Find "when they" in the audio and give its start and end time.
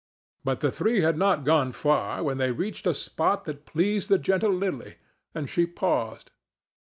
2.23-2.49